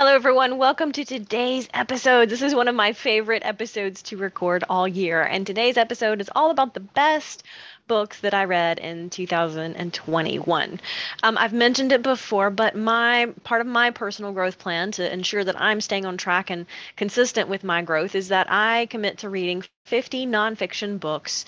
[0.00, 0.56] Hello, everyone.
[0.56, 2.30] Welcome to today's episode.
[2.30, 5.20] This is one of my favorite episodes to record all year.
[5.20, 7.42] And today's episode is all about the best
[7.86, 10.80] books that I read in 2021.
[11.22, 15.44] Um, I've mentioned it before, but my part of my personal growth plan to ensure
[15.44, 16.64] that I'm staying on track and
[16.96, 21.44] consistent with my growth is that I commit to reading 50 nonfiction books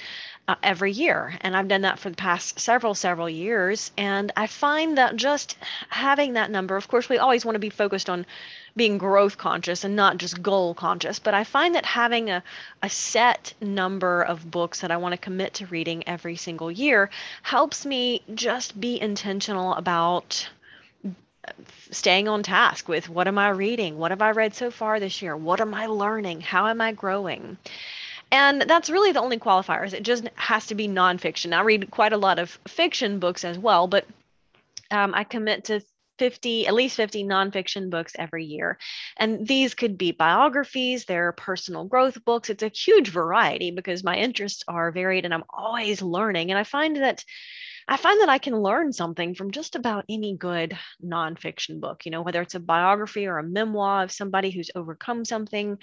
[0.49, 1.35] uh, every year.
[1.41, 3.91] And I've done that for the past several, several years.
[3.97, 5.57] And I find that just
[5.89, 8.27] having that number, of course, we always want to be focused on
[8.75, 11.19] being growth conscious and not just goal conscious.
[11.19, 12.43] But I find that having a,
[12.83, 17.11] a set number of books that I want to commit to reading every single year
[17.43, 20.49] helps me just be intentional about
[21.91, 23.99] staying on task with what am I reading?
[23.99, 25.37] What have I read so far this year?
[25.37, 26.41] What am I learning?
[26.41, 27.59] How am I growing?
[28.33, 29.93] And that's really the only qualifiers.
[29.93, 31.55] It just has to be nonfiction.
[31.55, 34.07] I read quite a lot of fiction books as well, but
[34.91, 35.83] um, I commit to
[36.19, 38.79] 50, at least 50 nonfiction books every year.
[39.19, 42.49] And these could be biographies, they're personal growth books.
[42.49, 46.51] It's a huge variety because my interests are varied and I'm always learning.
[46.51, 47.25] And I find that
[47.89, 52.11] I find that I can learn something from just about any good nonfiction book, you
[52.11, 55.79] know, whether it's a biography or a memoir of somebody who's overcome something,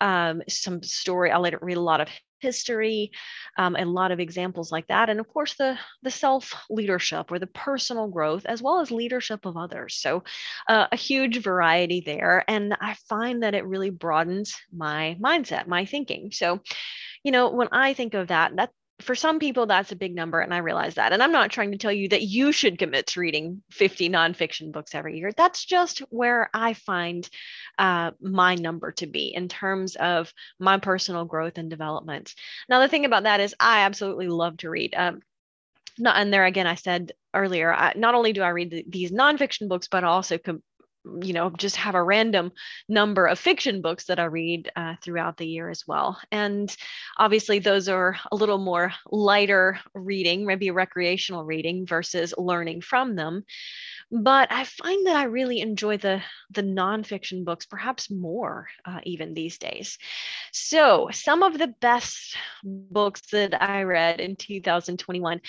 [0.00, 1.30] um, some story.
[1.30, 2.08] I let it read a lot of
[2.40, 3.10] history,
[3.56, 7.38] um, a lot of examples like that, and of course the the self leadership or
[7.38, 9.96] the personal growth as well as leadership of others.
[9.96, 10.24] So
[10.68, 15.86] uh, a huge variety there, and I find that it really broadens my mindset, my
[15.86, 16.30] thinking.
[16.32, 16.60] So,
[17.22, 20.40] you know, when I think of that, that for some people that's a big number
[20.40, 23.06] and i realize that and i'm not trying to tell you that you should commit
[23.06, 25.32] to reading 50 nonfiction books every year.
[25.36, 27.28] That's just where i find
[27.78, 32.34] uh, my number to be in terms of my personal growth and development.
[32.68, 35.20] Now the thing about that is i absolutely love to read um,
[35.98, 39.10] not and there again i said earlier I, not only do i read the, these
[39.10, 40.62] nonfiction books but also com-
[41.22, 42.52] you know just have a random
[42.88, 46.76] number of fiction books that i read uh, throughout the year as well and
[47.18, 53.44] obviously those are a little more lighter reading maybe recreational reading versus learning from them
[54.10, 59.34] but I find that I really enjoy the the nonfiction books, perhaps more uh, even
[59.34, 59.98] these days.
[60.52, 65.40] So some of the best books that I read in 2021,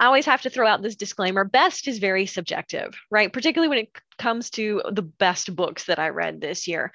[0.00, 3.32] I always have to throw out this disclaimer: best is very subjective, right?
[3.32, 3.88] Particularly when it
[4.18, 6.92] comes to the best books that I read this year.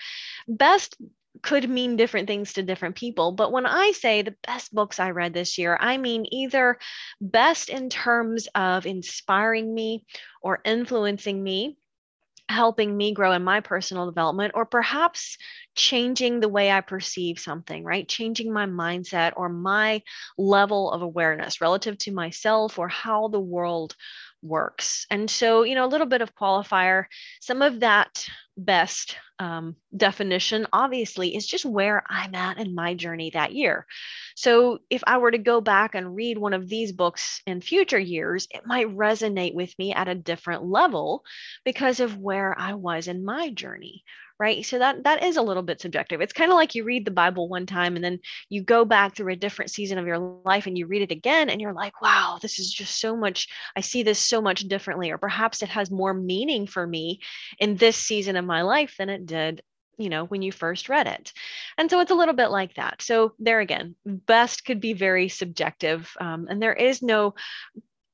[0.47, 0.97] Best
[1.41, 3.31] could mean different things to different people.
[3.31, 6.77] But when I say the best books I read this year, I mean either
[7.21, 10.05] best in terms of inspiring me
[10.41, 11.77] or influencing me,
[12.49, 15.37] helping me grow in my personal development, or perhaps
[15.75, 18.07] changing the way I perceive something, right?
[18.07, 20.01] Changing my mindset or my
[20.37, 23.95] level of awareness relative to myself or how the world
[24.41, 25.05] works.
[25.09, 27.05] And so, you know, a little bit of qualifier,
[27.41, 28.25] some of that
[28.57, 33.85] best um, definition, obviously, is just where I'm at in my journey that year.
[34.35, 37.99] So, if I were to go back and read one of these books in future
[37.99, 41.23] years, it might resonate with me at a different level
[41.63, 44.03] because of where I was in my journey,
[44.39, 44.65] right?
[44.65, 46.21] So that that is a little bit subjective.
[46.21, 48.19] It's kind of like you read the bible one time and then
[48.49, 51.49] you go back through a different season of your life and you read it again
[51.49, 55.11] and you're like wow this is just so much i see this so much differently
[55.11, 57.19] or perhaps it has more meaning for me
[57.59, 59.61] in this season of my life than it did
[59.97, 61.33] you know when you first read it.
[61.77, 63.01] And so it's a little bit like that.
[63.01, 67.35] So there again best could be very subjective um, and there is no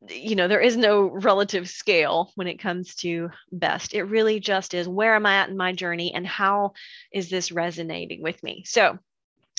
[0.10, 4.74] you know there is no relative scale when it comes to best it really just
[4.74, 6.74] is where am i at in my journey and how
[7.12, 8.98] is this resonating with me so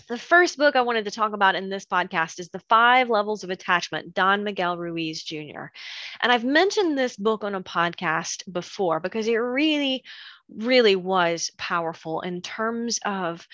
[0.08, 3.42] the first book I wanted to talk about in this podcast is The Five Levels
[3.42, 5.66] of Attachment, Don Miguel Ruiz Jr.
[6.22, 10.04] And I've mentioned this book on a podcast before because it really,
[10.48, 13.48] really was powerful in terms of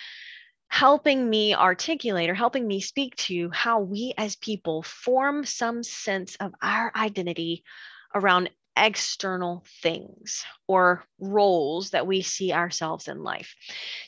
[0.72, 6.34] helping me articulate or helping me speak to how we as people form some sense
[6.36, 7.62] of our identity
[8.14, 13.54] around external things or roles that we see ourselves in life.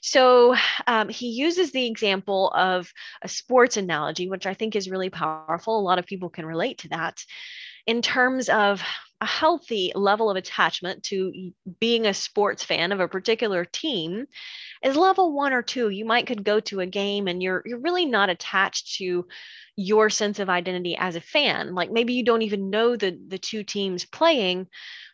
[0.00, 0.56] So
[0.86, 2.90] um, he uses the example of
[3.20, 5.78] a sports analogy, which I think is really powerful.
[5.78, 7.22] A lot of people can relate to that
[7.86, 8.82] in terms of
[9.20, 14.26] a healthy level of attachment to being a sports fan of a particular team
[14.82, 15.88] is level one or two.
[15.88, 19.26] You might could go to a game and you're you're really not attached to
[19.76, 21.74] your sense of identity as a fan.
[21.74, 24.66] Like maybe you don't even know the the two teams playing,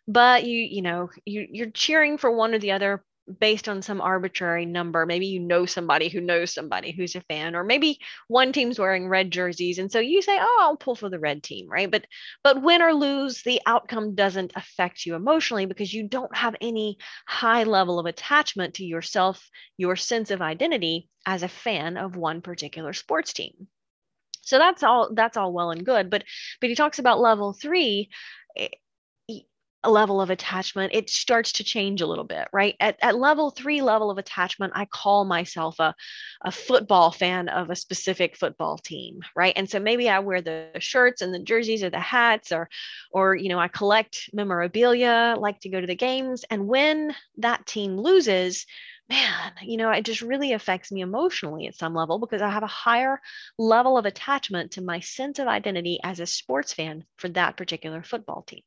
[0.07, 3.03] but you you know you you're cheering for one or the other
[3.39, 5.05] based on some arbitrary number.
[5.05, 9.07] Maybe you know somebody who knows somebody who's a fan, or maybe one team's wearing
[9.07, 11.89] red jerseys, and so you say, "Oh, I'll pull for the red team," right?
[11.89, 12.05] But
[12.43, 16.97] but win or lose, the outcome doesn't affect you emotionally because you don't have any
[17.27, 22.41] high level of attachment to yourself, your sense of identity as a fan of one
[22.41, 23.67] particular sports team.
[24.41, 26.23] So that's all that's all well and good, but
[26.59, 28.09] but he talks about level 3
[28.57, 28.67] eh,
[29.89, 32.75] level of attachment, it starts to change a little bit, right?
[32.79, 35.95] At, at level three level of attachment, I call myself a,
[36.41, 39.53] a football fan of a specific football team, right?
[39.55, 42.69] And so maybe I wear the shirts and the jerseys or the hats or,
[43.11, 46.45] or, you know, I collect memorabilia, like to go to the games.
[46.49, 48.65] And when that team loses,
[49.09, 52.63] man, you know, it just really affects me emotionally at some level because I have
[52.63, 53.19] a higher
[53.57, 58.03] level of attachment to my sense of identity as a sports fan for that particular
[58.03, 58.63] football team.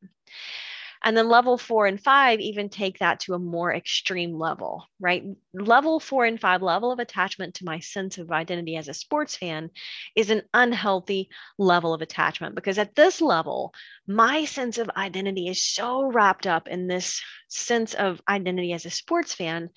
[1.05, 5.23] And then level four and five even take that to a more extreme level, right?
[5.53, 9.37] Level four and five, level of attachment to my sense of identity as a sports
[9.37, 9.71] fan,
[10.17, 11.29] is an unhealthy
[11.59, 13.75] level of attachment because at this level,
[14.07, 18.91] my sense of identity is so wrapped up in this sense of identity as a
[18.91, 19.69] sports fan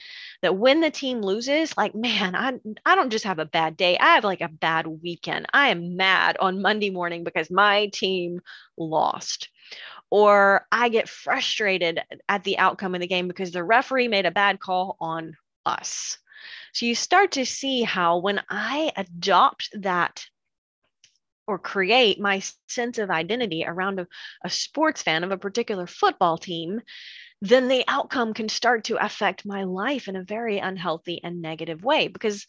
[0.41, 2.53] that when the team loses, like, man, I,
[2.85, 5.47] I don't just have a bad day, I have like a bad weekend.
[5.53, 8.39] I am mad on Monday morning because my team
[8.77, 9.50] lost
[10.09, 14.31] or I get frustrated at the outcome of the game because the referee made a
[14.31, 16.18] bad call on us.
[16.74, 20.25] So you start to see how when I adopt that
[21.48, 24.07] or create my sense of identity around a,
[24.44, 26.81] a sports fan of a particular football team,
[27.42, 31.83] then the outcome can start to affect my life in a very unhealthy and negative
[31.83, 32.45] way because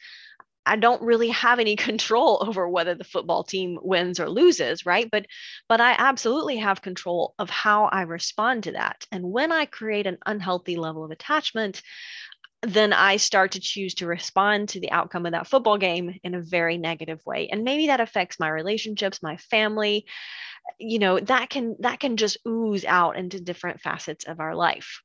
[0.69, 5.09] I don't really have any control over whether the football team wins or loses, right?
[5.11, 5.26] But
[5.69, 9.06] but I absolutely have control of how I respond to that.
[9.11, 11.82] And when I create an unhealthy level of attachment,
[12.62, 16.35] then I start to choose to respond to the outcome of that football game in
[16.35, 17.49] a very negative way.
[17.49, 20.06] And maybe that affects my relationships, my family.
[20.79, 25.03] You know, that can that can just ooze out into different facets of our life.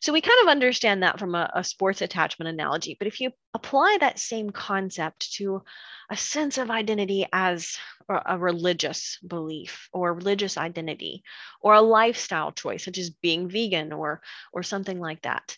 [0.00, 2.96] So we kind of understand that from a, a, sports attachment analogy.
[2.98, 5.62] But if you apply that same concept to
[6.10, 7.76] a sense of identity as
[8.08, 11.22] a religious belief or religious identity
[11.60, 14.20] or a lifestyle choice, such as being vegan or
[14.52, 15.56] or something like that.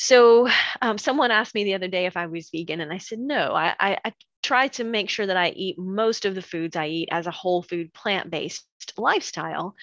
[0.00, 0.48] So
[0.80, 3.52] um, someone asked me the other day if I was vegan, and I said no.
[3.52, 4.12] I, I, I
[4.44, 7.32] try to make sure that I eat most of the foods I eat as a
[7.32, 8.64] whole food plant based
[8.96, 9.74] lifestyle.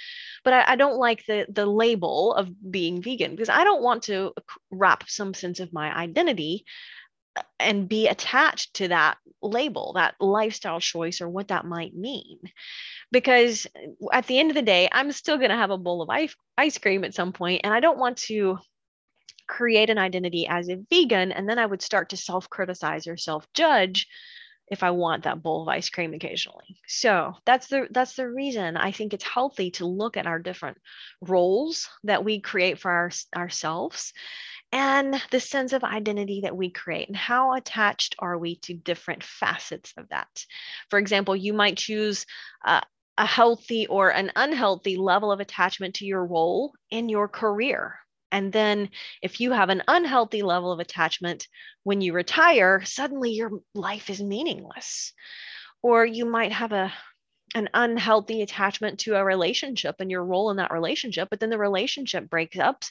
[0.45, 4.03] But I, I, don't like the the label of being vegan because I don't want
[4.03, 4.31] to
[4.71, 6.63] wrap some sense of my identity
[7.35, 12.39] uh, and be attached to that label, that lifestyle choice, or what that might mean.
[13.11, 13.67] Because
[14.13, 16.33] at the end of the day, I'm still going to have a bowl of ice,
[16.57, 18.59] ice cream at some point, and I don't want to
[19.47, 23.17] create an identity as a vegan and then I would start to self criticize or
[23.17, 24.07] self judge
[24.67, 26.77] if I want that bowl of ice cream occasionally.
[26.87, 30.77] So that's the that's the reason I think it's healthy to look at our different
[31.21, 34.13] roles that we create for our, ourselves
[34.71, 39.23] and the sense of identity that we create and how attached are we to different
[39.23, 40.45] facets of that.
[40.89, 42.25] For example, you might choose
[42.65, 42.81] uh,
[43.17, 47.99] a healthy or an unhealthy level of attachment to your role in your career
[48.35, 48.89] and then
[49.21, 51.47] if you have an unhealthy level of attachment
[51.83, 55.13] when you retire, suddenly your life is meaningless.
[55.81, 56.93] Or you might have a
[57.53, 61.57] an unhealthy attachment to a relationship and your role in that relationship but then the
[61.57, 62.83] relationship breaks up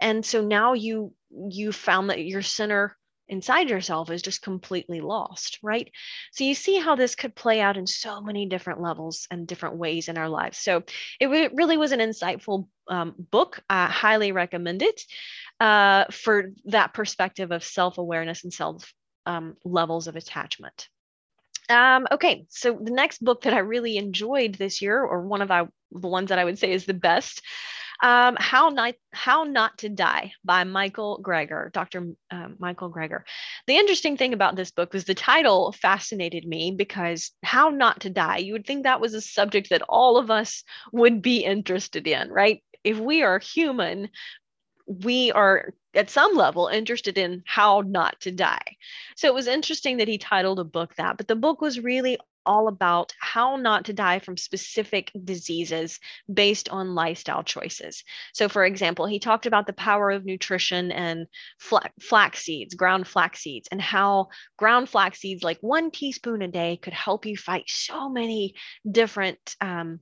[0.00, 1.12] and so now you
[1.48, 2.96] you found that your center
[3.28, 5.90] inside yourself is just completely lost, right?
[6.32, 9.76] So you see how this could play out in so many different levels and different
[9.76, 10.58] ways in our lives.
[10.58, 10.82] So
[11.20, 13.62] it really was an insightful um, book.
[13.68, 15.00] I highly recommend it
[15.60, 18.92] uh, for that perspective of self awareness and self
[19.26, 20.88] um, levels of attachment.
[21.70, 25.48] Um, okay, so the next book that I really enjoyed this year, or one of
[25.48, 27.40] the ones that I would say is the best,
[28.04, 32.12] um, How Not How Not to Die by Michael Greger, Dr.
[32.30, 33.22] Uh, Michael Greger.
[33.66, 38.10] The interesting thing about this book was the title fascinated me because How Not to
[38.10, 38.36] Die.
[38.36, 42.30] You would think that was a subject that all of us would be interested in,
[42.30, 42.62] right?
[42.84, 44.10] If we are human,
[44.86, 48.76] we are at some level interested in how not to die.
[49.16, 52.18] So it was interesting that he titled a book that, but the book was really
[52.46, 56.00] all about how not to die from specific diseases
[56.32, 58.04] based on lifestyle choices.
[58.32, 61.26] So, for example, he talked about the power of nutrition and
[61.58, 66.76] flax seeds, ground flax seeds, and how ground flax seeds, like one teaspoon a day,
[66.76, 68.54] could help you fight so many
[68.90, 69.56] different.
[69.60, 70.00] Um,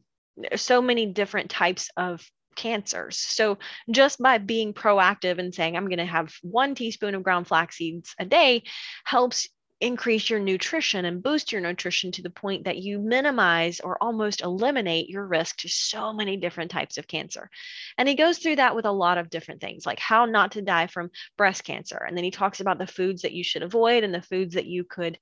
[0.57, 3.19] so many different types of cancers.
[3.19, 3.59] So
[3.91, 7.77] just by being proactive and saying, I'm going to have one teaspoon of ground flax
[7.77, 8.65] seeds a day
[9.05, 9.49] helps
[9.83, 14.41] increase your nutrition and boost your nutrition to the point that you minimize or almost
[14.41, 17.51] eliminate your risk to so many different types of cancer.
[17.99, 20.63] And he goes through that with a lot of different things, like how not to
[20.63, 21.97] die from breast cancer.
[21.97, 24.67] And then he talks about the foods that you should avoid and the foods that
[24.67, 25.19] you could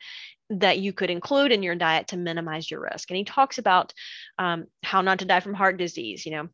[0.50, 3.08] that you could include in your diet to minimize your risk.
[3.08, 3.94] And he talks about
[4.36, 6.48] um, how not to die from heart disease, you know,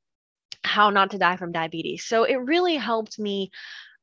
[0.63, 2.05] how not to die from diabetes.
[2.05, 3.51] So it really helped me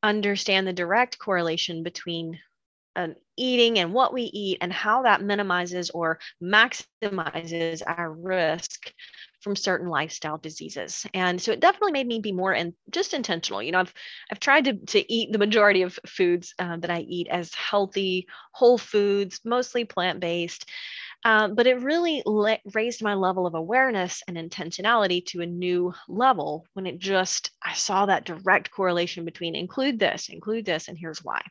[0.02, 2.40] understand the direct correlation between
[2.96, 8.94] an eating and what we eat and how that minimizes or maximizes our risk
[9.42, 11.06] from certain lifestyle diseases.
[11.14, 13.62] And so it definitely made me be more and just intentional.
[13.62, 13.94] You know, I've
[14.32, 18.28] I've tried to to eat the majority of foods uh, that I eat as healthy,
[18.54, 20.70] whole foods, mostly plant based.
[21.26, 25.94] Um, but it really le- raised my level of awareness and intentionality to a new
[26.10, 30.98] level when it just I saw that direct correlation between include this, include this, and
[30.98, 31.42] here's why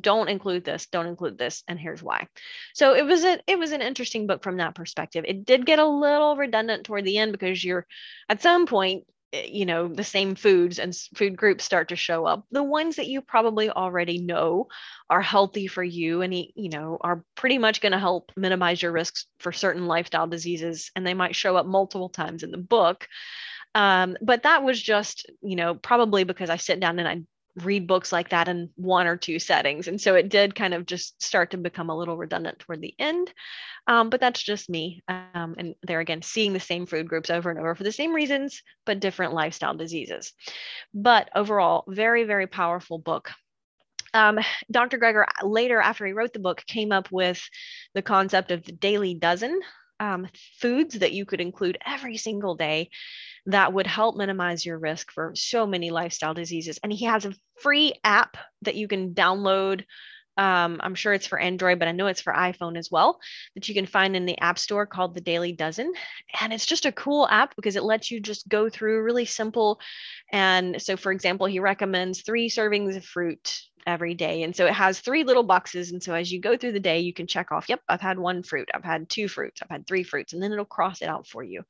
[0.00, 2.26] don't include this don't include this and here's why.
[2.74, 5.24] So it was a it was an interesting book from that perspective.
[5.26, 7.86] It did get a little redundant toward the end because you're
[8.28, 12.26] at some point eh, you know the same foods and food groups start to show
[12.26, 12.44] up.
[12.50, 14.68] The ones that you probably already know
[15.10, 18.92] are healthy for you and you know are pretty much going to help minimize your
[18.92, 23.08] risks for certain lifestyle diseases and they might show up multiple times in the book.
[23.76, 27.22] Um, but that was just you know probably because i sit down and i
[27.56, 29.86] read books like that in one or two settings.
[29.86, 32.94] And so it did kind of just start to become a little redundant toward the
[32.98, 33.32] end.
[33.86, 35.02] Um, but that's just me.
[35.08, 38.12] Um, and there again, seeing the same food groups over and over for the same
[38.12, 40.32] reasons, but different lifestyle diseases.
[40.92, 43.30] But overall, very, very powerful book.
[44.14, 44.38] Um,
[44.70, 44.98] Dr.
[44.98, 47.42] Greger later, after he wrote the book, came up with
[47.94, 49.60] the concept of the daily dozen
[50.00, 50.28] um,
[50.60, 52.90] foods that you could include every single day
[53.46, 56.78] that would help minimize your risk for so many lifestyle diseases.
[56.82, 59.84] And he has a free app that you can download.
[60.36, 63.20] Um, I'm sure it's for Android, but I know it's for iPhone as well,
[63.54, 65.92] that you can find in the App Store called the Daily Dozen.
[66.40, 69.78] And it's just a cool app because it lets you just go through really simple.
[70.32, 74.42] And so, for example, he recommends three servings of fruit every day.
[74.42, 75.92] And so it has three little boxes.
[75.92, 78.18] And so as you go through the day, you can check off, yep, I've had
[78.18, 81.08] one fruit, I've had two fruits, I've had three fruits, and then it'll cross it
[81.08, 81.62] out for you.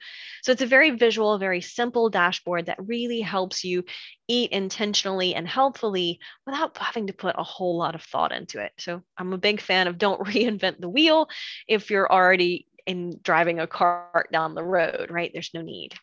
[0.43, 3.85] So it's a very visual, very simple dashboard that really helps you
[4.29, 8.73] eat intentionally and healthfully without having to put a whole lot of thought into it.
[8.79, 11.29] So I'm a big fan of don't reinvent the wheel
[11.69, 15.31] if you're already in driving a cart down the road, right?
[15.33, 15.95] There's no need.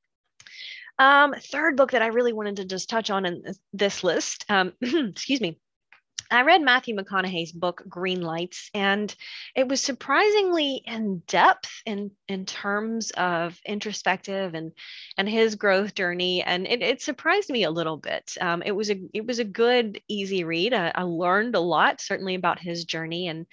[0.99, 4.73] Um, third book that I really wanted to just touch on in this list, um,
[4.81, 5.59] excuse me,
[6.31, 9.13] I read Matthew McConaughey's book Green Lights, and
[9.53, 14.71] it was surprisingly in depth in in terms of introspective and
[15.17, 18.37] and his growth journey, and it, it surprised me a little bit.
[18.39, 20.73] Um, it was a it was a good, easy read.
[20.73, 23.45] I, I learned a lot, certainly about his journey and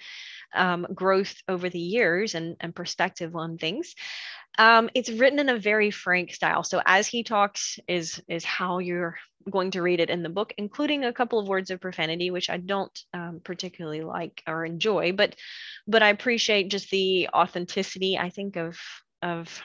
[0.53, 3.95] um, growth over the years and, and perspective on things.
[4.57, 6.63] Um, it's written in a very frank style.
[6.63, 9.17] So as he talks is is how you're
[9.49, 12.49] going to read it in the book, including a couple of words of profanity, which
[12.49, 15.35] I don't um, particularly like or enjoy, but
[15.87, 18.17] but I appreciate just the authenticity.
[18.17, 18.77] I think of
[19.21, 19.61] of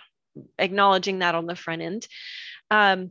[0.59, 2.07] acknowledging that on the front end.
[2.71, 3.11] Um,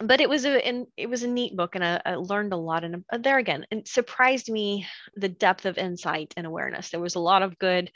[0.00, 2.56] but it was a and it was a neat book, and I, I learned a
[2.56, 2.84] lot.
[2.84, 6.90] And uh, there again, it surprised me the depth of insight and awareness.
[6.90, 7.90] There was a lot of good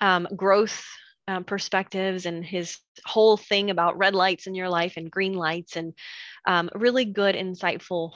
[0.00, 0.84] um, growth
[1.28, 5.76] um, perspectives and his whole thing about red lights in your life and green lights
[5.76, 5.92] and
[6.46, 8.12] um, really good insightful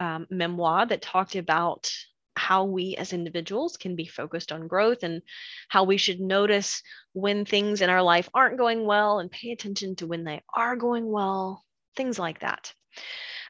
[0.00, 1.90] um, memoir that talked about
[2.34, 5.22] how we as individuals can be focused on growth and
[5.68, 6.82] how we should notice
[7.14, 10.76] when things in our life aren't going well and pay attention to when they are
[10.76, 11.64] going well
[11.96, 12.74] things like that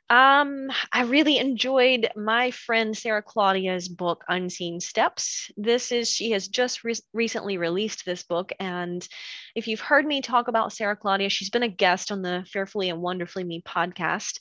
[0.08, 5.50] um, I really enjoyed my friend Sarah Claudia's book, Unseen Steps.
[5.56, 8.52] This is, she has just re- recently released this book.
[8.60, 9.06] And
[9.56, 12.88] if you've heard me talk about Sarah Claudia, she's been a guest on the Fearfully
[12.88, 14.38] and Wonderfully Me podcast.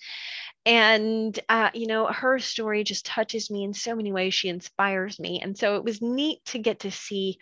[0.68, 4.34] And, uh, you know, her story just touches me in so many ways.
[4.34, 5.40] She inspires me.
[5.42, 7.38] And so it was neat to get to see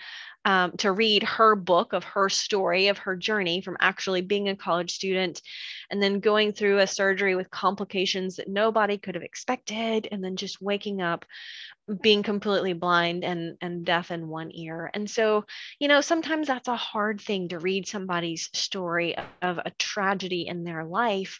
[0.45, 4.55] um, to read her book of her story of her journey from actually being a
[4.55, 5.41] college student
[5.89, 10.35] and then going through a surgery with complications that nobody could have expected and then
[10.35, 11.25] just waking up
[12.01, 14.89] being completely blind and and deaf in one ear.
[14.93, 15.45] And so
[15.79, 20.63] you know sometimes that's a hard thing to read somebody's story of a tragedy in
[20.63, 21.39] their life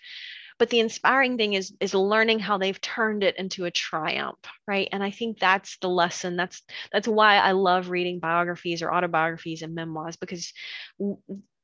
[0.60, 4.90] but the inspiring thing is is learning how they've turned it into a triumph right
[4.92, 9.62] and i think that's the lesson that's that's why i love reading biographies or autobiographies
[9.62, 10.54] and memoirs because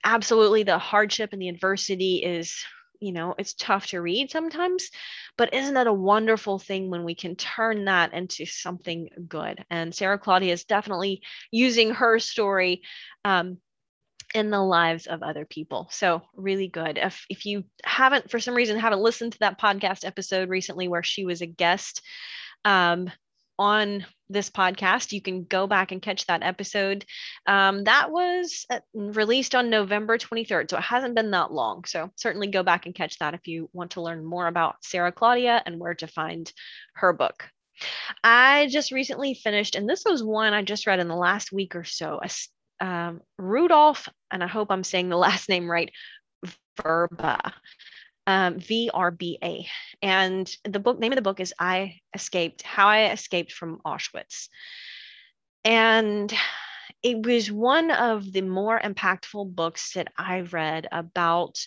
[0.04, 2.64] absolutely the hardship and the adversity is
[3.00, 4.90] you know, it's tough to read sometimes,
[5.38, 9.64] but isn't that a wonderful thing when we can turn that into something good?
[9.70, 12.82] And Sarah Claudia is definitely using her story
[13.24, 13.58] um,
[14.34, 15.88] in the lives of other people.
[15.92, 16.98] So really good.
[16.98, 21.04] If if you haven't for some reason haven't listened to that podcast episode recently where
[21.04, 22.02] she was a guest
[22.66, 23.10] um,
[23.58, 27.06] on this podcast, you can go back and catch that episode.
[27.48, 31.84] Um, that was uh, released on November 23rd, so it hasn't been that long.
[31.86, 35.12] So certainly go back and catch that if you want to learn more about Sarah
[35.12, 36.52] Claudia and where to find
[36.94, 37.50] her book.
[38.24, 41.76] I just recently finished, and this was one I just read in the last week
[41.76, 42.30] or so, a
[42.80, 45.92] um, Rudolf, and I hope I'm saying the last name right,
[46.80, 47.54] Vrba,
[48.28, 49.68] um, V R B A.
[50.02, 54.48] And the book name of the book is I Escaped How I Escaped from Auschwitz.
[55.66, 56.34] And
[57.04, 61.58] it was one of the more impactful books that I've read about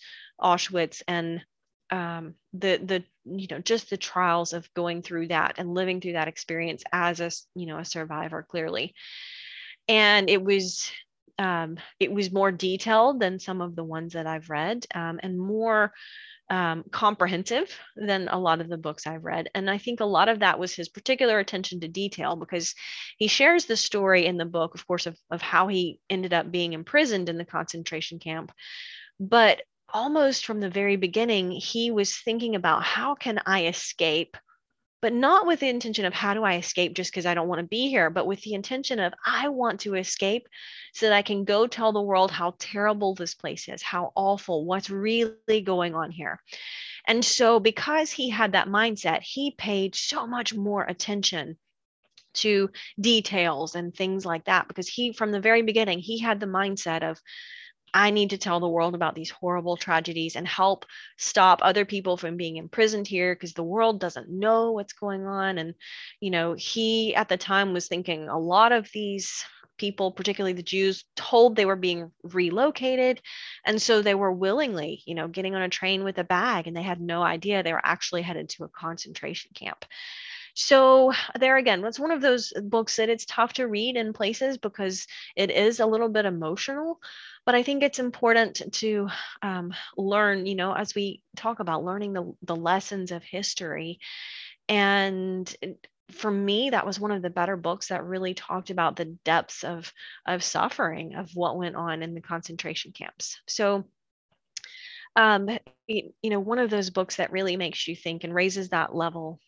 [0.41, 1.43] Auschwitz and
[1.91, 6.15] um, the the you know just the trials of going through that and living through
[6.15, 8.95] that experience as a you know a survivor clearly
[9.89, 10.91] and it was
[11.39, 15.39] um, it was more detailed than some of the ones that I've read um, and
[15.39, 15.93] more
[16.51, 19.49] um, comprehensive than a lot of the books I've read.
[19.55, 22.75] And I think a lot of that was his particular attention to detail because
[23.17, 26.51] he shares the story in the book, of course, of, of how he ended up
[26.51, 28.53] being imprisoned in the concentration camp.
[29.19, 29.63] But
[29.93, 34.37] almost from the very beginning, he was thinking about how can I escape
[35.03, 37.59] but not with the intention of how do I escape just because I don't want
[37.59, 40.49] to be here, but with the intention of I want to escape
[40.95, 44.65] so that I can go tell the world how terrible this place is, how awful,
[44.65, 46.41] what's really going on here.
[47.07, 51.57] And so, because he had that mindset, he paid so much more attention
[52.35, 56.47] to details and things like that because he, from the very beginning, he had the
[56.47, 57.21] mindset of,
[57.95, 60.87] I need to tell the world about these horrible tragedies and help
[61.19, 65.59] stop other people from being imprisoned here because the world doesn't know what's going on.
[65.59, 65.75] And,
[66.21, 69.45] you know, he at the time was thinking a lot of these
[69.79, 73.21] people, particularly the Jews, told they were being relocated.
[73.67, 76.77] And so they were willingly, you know, getting on a train with a bag and
[76.77, 79.85] they had no idea they were actually headed to a concentration camp.
[80.55, 84.59] So there again, it's one of those books that it's tough to read in places
[84.59, 87.01] because it is a little bit emotional.
[87.47, 89.09] But I think it's important to
[89.41, 93.99] um, learn, you know, as we talk about learning the, the lessons of history.
[94.69, 95.55] And
[96.11, 99.65] for me, that was one of the better books that really talked about the depths
[99.65, 99.93] of,
[100.27, 103.41] of suffering of what went on in the concentration camps.
[103.47, 103.85] So
[105.17, 105.51] um,
[105.87, 109.41] you know, one of those books that really makes you think and raises that level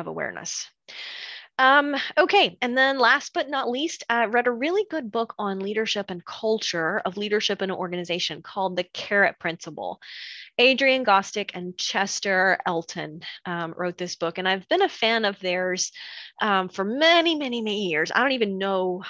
[0.00, 0.68] of awareness.
[1.56, 5.60] Um, okay, and then last but not least, I read a really good book on
[5.60, 10.00] leadership and culture of leadership in an organization called The Carrot Principle.
[10.58, 15.38] Adrian Gostick and Chester Elton um, wrote this book, and I've been a fan of
[15.38, 15.92] theirs
[16.42, 18.10] um, for many, many, many years.
[18.12, 19.04] I don't even know.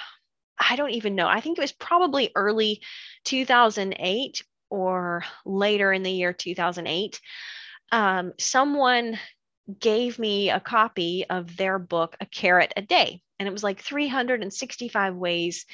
[0.57, 1.27] I don't even know.
[1.27, 2.81] I think it was probably early
[3.25, 7.19] 2008 or later in the year 2008.
[7.91, 9.17] Um, someone
[9.79, 13.21] gave me a copy of their book, A Carrot a Day.
[13.39, 15.65] And it was like 365 ways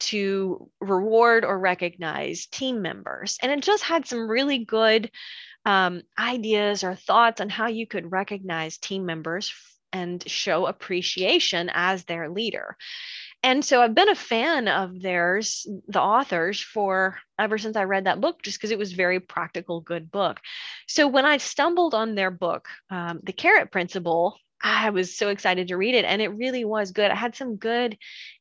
[0.00, 3.38] to reward or recognize team members.
[3.42, 5.10] And it just had some really good
[5.66, 9.52] um, ideas or thoughts on how you could recognize team members
[9.92, 12.76] and show appreciation as their leader.
[13.42, 18.04] And so I've been a fan of theirs, the authors, for ever since I read
[18.04, 20.40] that book, just because it was very practical, good book.
[20.86, 25.68] So when I stumbled on their book, um, The Carrot Principle, I was so excited
[25.68, 27.10] to read it, and it really was good.
[27.10, 27.96] I had some good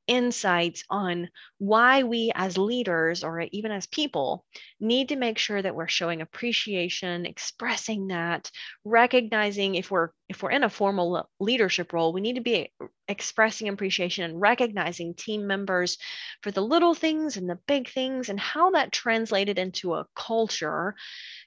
[0.08, 1.30] insights on
[1.60, 4.44] why we as leaders or even as people
[4.80, 8.50] need to make sure that we're showing appreciation expressing that
[8.84, 12.74] recognizing if we're if we're in a formal leadership role we need to be
[13.08, 16.00] expressing appreciation and recognizing team members
[16.42, 20.96] for the little things and the big things and how that translated into a culture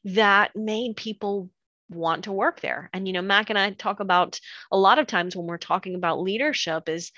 [0.04, 1.50] that made people
[1.94, 4.38] want to work there and you know mac and i talk about
[4.70, 7.12] a lot of times when we're talking about leadership is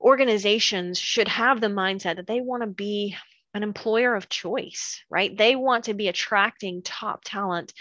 [0.00, 3.16] organizations should have the mindset that they want to be
[3.54, 5.36] an employer of choice, right?
[5.36, 7.72] They want to be attracting top talent,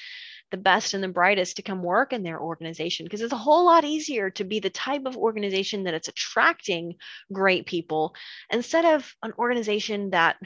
[0.52, 3.66] the best and the brightest to come work in their organization because it's a whole
[3.66, 6.94] lot easier to be the type of organization that it's attracting
[7.32, 8.14] great people
[8.52, 10.38] instead of an organization that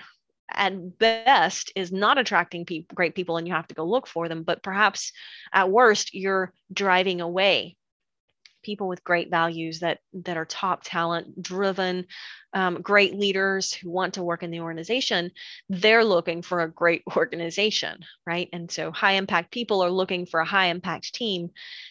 [0.58, 4.28] at best is not attracting pe- great people and you have to go look for
[4.28, 5.12] them but perhaps
[5.54, 7.78] at worst you're driving away
[8.64, 12.06] people with great values that that are top talent driven
[12.54, 15.32] um, great leaders who want to work in the organization
[15.70, 18.50] they're looking for a great organization right?
[18.52, 21.50] And so high impact people are looking for a high impact team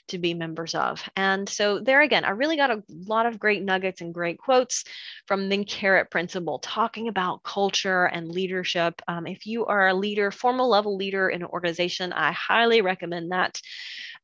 [0.09, 1.03] to be members of.
[1.17, 4.85] And so there again i really got a lot of great nuggets and great quotes
[5.27, 9.01] from the carrot principle talking about culture and leadership.
[9.09, 13.33] Um, if you are a leader formal level leader in an organization i highly recommend
[13.33, 13.61] that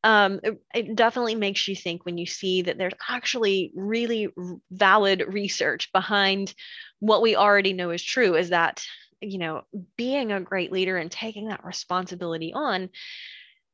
[0.05, 4.29] um, it, it, definitely makes you think when you see that there's actually really
[4.71, 6.55] valid research behind
[6.99, 8.85] what we already know is true is that
[9.21, 9.63] you know
[9.97, 12.91] being a great leader and taking that responsibility on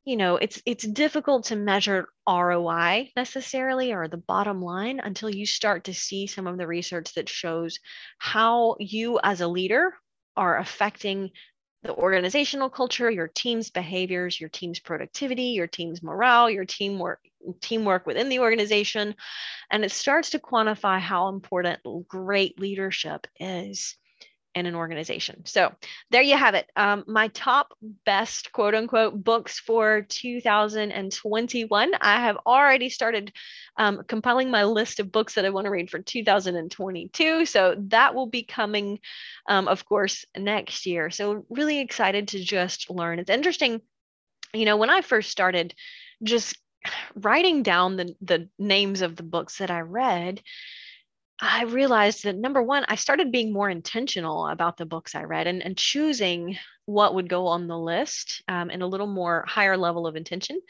[0.05, 5.47] you know it's it's difficult to measure ROI necessarily or the bottom line until you
[5.47, 7.79] start to see some of the research that shows
[8.19, 9.95] how you as a leader
[10.37, 11.31] are affecting
[11.83, 17.21] the organizational culture, your team's behaviors, your team's productivity, your team's morale, your teamwork
[17.61, 19.15] teamwork within the organization.
[19.71, 23.97] And it starts to quantify how important great leadership is
[24.59, 25.45] in an organization.
[25.47, 25.73] So
[26.11, 26.71] there you have it.
[26.77, 27.73] Um, my top
[28.05, 31.93] best quote unquote books for 2021.
[32.01, 33.33] I have already started
[33.77, 37.47] um, compiling my list of books that I want to read for 2022.
[37.47, 38.99] So that will be coming,
[39.49, 41.11] um, of course, next year.
[41.11, 43.19] So really excited to just learn.
[43.19, 43.81] It's interesting.
[44.53, 45.75] You know, when I first started
[46.23, 46.59] just
[47.15, 50.43] writing down the, the names of the books that I read,
[51.41, 55.47] I realized that number one, I started being more intentional about the books I read
[55.47, 59.77] and, and choosing what would go on the list um, in a little more higher
[59.77, 60.61] level of intention.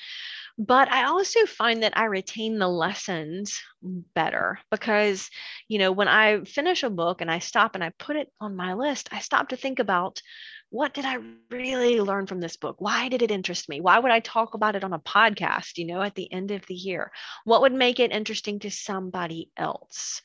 [0.59, 5.31] But I also find that I retain the lessons better because,
[5.69, 8.57] you know, when I finish a book and I stop and I put it on
[8.57, 10.21] my list, I stop to think about
[10.71, 11.19] what did I
[11.51, 12.77] really learn from this book?
[12.79, 13.81] Why did it interest me?
[13.81, 16.67] Why would I talk about it on a podcast, you know, at the end of
[16.67, 17.11] the year?
[17.45, 20.21] What would make it interesting to somebody else?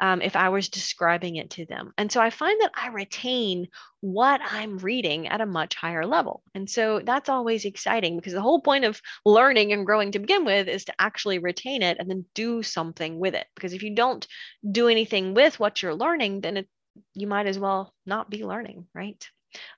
[0.00, 1.92] Um, if I was describing it to them.
[1.96, 3.68] And so I find that I retain
[4.00, 6.42] what I'm reading at a much higher level.
[6.54, 10.44] And so that's always exciting because the whole point of learning and growing to begin
[10.44, 13.46] with is to actually retain it and then do something with it.
[13.54, 14.26] Because if you don't
[14.70, 16.68] do anything with what you're learning, then it,
[17.14, 19.26] you might as well not be learning, right?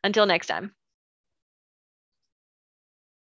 [0.02, 0.74] Until next time.